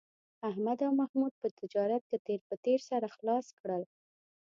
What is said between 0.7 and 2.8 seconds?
او محمود په تجارت کې تېر په تېر